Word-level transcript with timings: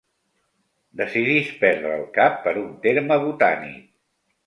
Decidís 1.01 1.53
perdre 1.61 1.93
el 1.99 2.09
cap 2.17 2.43
per 2.49 2.57
un 2.65 2.75
terme 2.89 3.23
botànic. 3.29 3.83